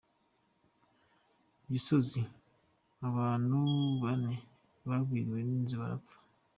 Gisozi: 1.71 2.21
Abantu 3.07 3.57
bane 4.03 4.33
bagwiriwe 4.87 5.39
n’ 5.47 5.49
inzu 5.57 5.75
barapfa. 5.81 6.15